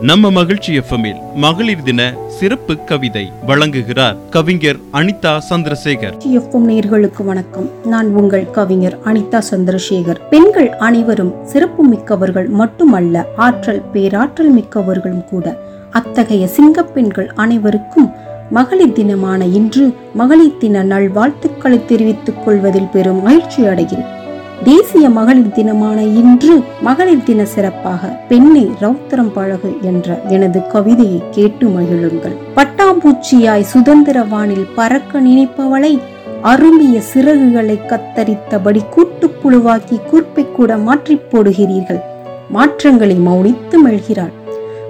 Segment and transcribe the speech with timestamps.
[0.00, 6.12] நம்ம மகிழ்ச்சி எஃப்எம்மில் மகளிர் தின சிறப்பு கவிதை வழங்குகிறார் கவிஞர் அனிதா சந்திரசேகர்.
[6.32, 7.70] எஃப்எம் நேர்களுக்கு வணக்கம்.
[7.84, 10.28] நான் உங்கள் கவிஞர் அனிதா சந்திரசேகர்.
[10.30, 15.58] பெண்கள் அனைவரும் சிறப்பு மிக்கவர்கள் மட்டுமல்ல ஆற்றல் பேராற்றல் மிக்கவர்களும் கூட.
[15.90, 18.10] அத்தகைய சிங்கப்பெண்கள் அனைவருக்கும்
[18.50, 24.14] மகளிர் தினமான இன்று மகளிர் தின நல்வாழ்த்துக்களை தெரிவித்துக் கொள்வதில் பெரும் மகிழ்ச்சி அடைகிறேன்.
[24.64, 32.36] தேசிய மகளிர் தினமான இன்று மகளிர் தின சிறப்பாக பெண்ணை ரௌத்திரம் பழகு என்ற எனது கவிதையை கேட்டு மகிழுங்கள்.
[32.56, 36.00] பட்டாம்பூச்சியாய் சுதந்திர வானில் பறக்க நினைப்பவளை
[36.42, 42.00] அரும்பிய சிறகுகளை கத்தரித்தபடி கூட்டுப்புழுவாக்கி கூர்ப்பை கூட மாற்றிப் போடுகிறீர்கள்.
[42.48, 44.32] மாற்றங்களை மௌனித்து மெழ்கிறாள்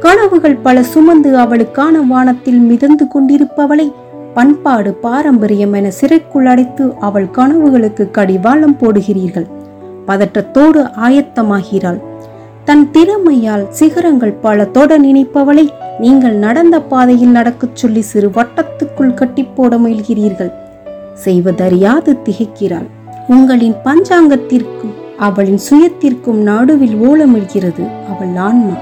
[0.00, 3.92] கனவுகள் பல சுமந்து அவளுக்கான வானத்தில் மிதந்து கொண்டிருப்பவளை
[4.34, 9.46] பண்பாடு பாரம்பரியம் என சிறைக்குள் அடைத்து அவள் கனவுகளுக்கு கடிவாளம் போடுகிறீர்கள்.
[10.06, 12.00] பதற்றத்தோடு ஆயத்தமாகிறாள்.
[12.64, 19.78] தன் திறமையால் சிகரங்கள் பல தொட நினைப்பவளை நீங்கள் நடந்த பாதையில் நடக்கச் சொல்லி சிறு வட்டத்துக்குள் கட்டி போட
[19.78, 20.52] முயல்கிறீர்கள்.
[21.14, 22.86] செய்வதறியாது திகைக்கிறாள்.
[23.28, 28.74] உங்களின் பஞ்சாங்கத்திற்கும் அவளின் சுயத்திற்கும் நடுவில் ஓலமிழ்கிறது அவள் ஆன்மா.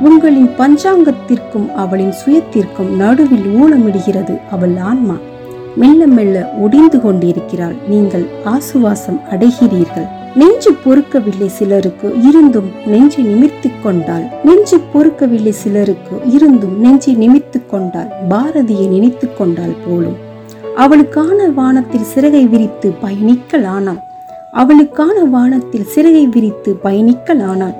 [0.00, 5.14] உங்களின் பஞ்சாங்கத்திற்கும் அவளின் சுயத்திற்கும் நடுவில் ஊனமிடுகிறது அவள் ஆன்மா.
[5.76, 7.74] மெல்ல மெல்ல ஒடிந்து கொண்டிருக்கிறாள்.
[7.88, 10.08] நீங்கள் ஆசுவாசம் அடைகிறீர்கள்.
[10.34, 14.24] நெஞ்சு பொறுக்கவில்லை சிலருக்கு இருந்தும் நெஞ்சை நிமிர்த்திக் கொண்டாள்.
[14.44, 18.08] நெஞ்சு பொறுக்கவில்லை சிலருக்கு இருந்தும் நெஞ்சை நிமிர்த்திக் கொண்டாள்.
[18.28, 20.16] பாரதியை நினைத்துக் கொண்டாள் போலும்.
[20.76, 23.98] அவளுக்கான வானத்தில் சிறகை விரித்து பயணிக்கலானான்
[24.52, 27.74] அவளுக்கான வானத்தில் சிறகை விரித்து பயணிக்கலானாள்.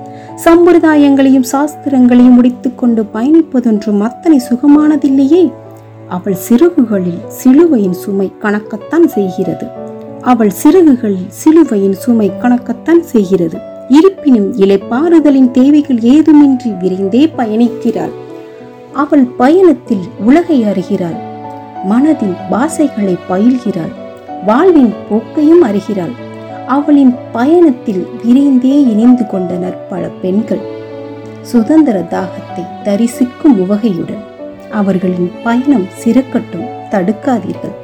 [0.45, 5.53] சம்பிரதாயங்களையும் சாஸ்திரங்களையும் முடித்துக்கொண்டு பயணிப்பதொன்றும் அத்தனை சுகமானதில்லையே.
[6.07, 9.83] அவள் சிறகுகளில் சிலுவையின் சுமை கணக்கத்தான் செய்கிறது.
[10.25, 13.57] அவள் சிறகுகளில் சிலுவையின் சுமை கணக்கத்தான் செய்கிறது.
[13.87, 18.11] இருப்பினும் இலைப்பாறுதலின் தேவைகள் ஏதுமின்றி விரைந்தே பயணிக்கிறாள்.
[18.93, 21.17] அவள் பயணத்தில் உலகை அறிகிறாள்.
[21.89, 23.93] மனதின் பாசைகளை பயில்கிறாள்.
[24.45, 26.13] வாழ்வின் போக்கையும் அறிகிறாள்.
[26.67, 30.63] அவளின் பயணத்தில் விரைந்தே இணைந்து கொண்டனர் பல பெண்கள்.
[31.41, 34.23] சுதந்திர தாகத்தை தரிசிக்கும் உவகையுடன்
[34.71, 37.75] அவர்களின் பயணம் சிறக்கட்டும் தடுக்காதீர்கள்.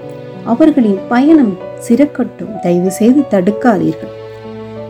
[0.43, 2.59] அவர்களின் பயணம் சிறக்கட்டும்.
[2.61, 4.13] தயவு செய்து தடுக்காதீர்கள்.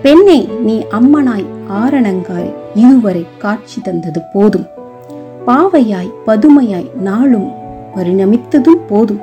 [0.02, 4.66] பெண்ணே நீ அம்மனாய் ஆரணங்காய் இதுவரை காட்சி தந்தது போதும்.
[5.48, 7.50] பாவையாய் பதுமையாய் நாளும்
[7.96, 9.20] பரிணமித்ததும் போதும்.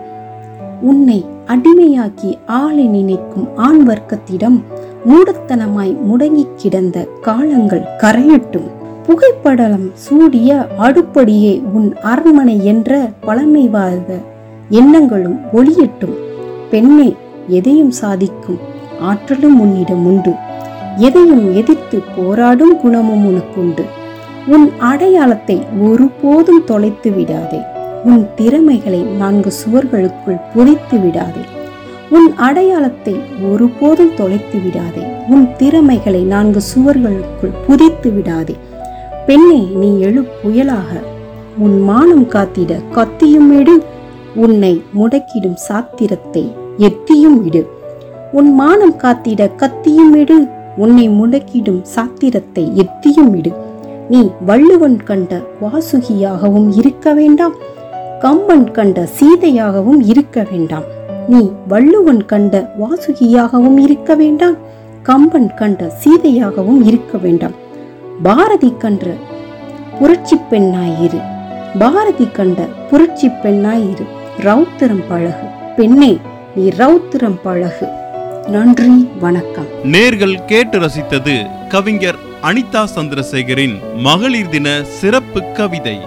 [0.83, 4.63] உன்னை அடிமையாக்கி ஆளை நினைக்கும் ஆண் வர்க்கத்திடம்
[5.09, 8.69] மூடத்தனமாய் முடங்கி கிடந்த காலங்கள் கரையட்டும்.
[9.07, 14.17] புகைப்படலம் சூடிய அடுப்படியே உன் அரண்மனை என்ற பழமைவாத
[14.69, 16.17] எண்ணங்களும் ஒளியட்டும்.
[16.71, 17.15] பெண்ணே
[17.49, 18.59] எதையும் சாதிக்கும்
[19.01, 20.33] ஆற்றலும் உன்னிடம் உண்டு.
[20.97, 23.85] எதையும் எதிர்த்து போராடும் குணமும் உனக்குண்டு.
[24.47, 27.61] உன் அடையாளத்தை ஒருபோதும் தொலைத்து விடாதே.
[28.05, 31.41] உன் திறமைகளை நான்கு சுவர்களுக்குள் புதைத்து விடாதே.
[32.11, 33.17] உன் அடையாளத்தை
[33.53, 35.03] ஒருபோதும் தொலைத்து விடாதே.
[35.29, 38.57] உன் திறமைகளை நான்கு சுவர்களுக்குள் புதைத்து விடாதே.
[39.27, 41.03] பெண்ணே நீ எழு புயலாக.
[41.59, 43.83] உன் மானம் காத்திட கத்தியும் எடு.
[44.35, 46.67] உன்னை முடக்கிடும் சாத்திரத்தை.
[46.79, 47.63] எத்தியும் இடு
[48.33, 50.37] உன் மானம் காத்திட கத்தியும் இடு
[50.77, 53.53] உன்னை முடக்கிடும் சாத்திரத்தை எத்தியும் இடு
[54.09, 57.55] நீ வள்ளுவன் கண்ட வாசுகியாகவும் இருக்க வேண்டாம்.
[58.21, 60.87] கம்பன் கண்ட சீதையாகவும் இருக்க வேண்டாம்.
[61.29, 64.57] நீ வள்ளுவன் கண்ட வாசுகியாகவும் இருக்க வேண்டாம்.
[65.03, 67.57] கம்பன் கண்ட சீதையாகவும் இருக்க வேண்டாம்.
[68.23, 69.07] பாரதி கன்ற
[69.99, 71.21] புரட்சி பெண்ணாயிரு
[71.79, 74.07] பாரதி கண்ட புரட்சி பெண்ணாயிரு
[74.43, 75.47] ரௌத்திரம் பழகு.
[75.77, 76.17] பெண்ணே
[76.55, 77.87] நீ ரௌத்திரம் பழகு.
[78.47, 79.67] நன்றி வணக்கம்.
[79.85, 85.99] நேர்கள் கேட்டு ரசித்தது கவிஞர் அனிதா சந்திரசேகரின் மகளிர் தின சிறப்பு கவிதை.